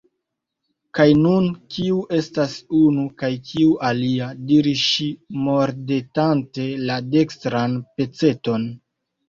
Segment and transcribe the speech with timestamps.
[0.99, 5.07] "Kaj nun kiu estas 'unu' kaj kiu 'alia'?" diris ŝi
[5.45, 8.71] mordetante la dekstran peceton.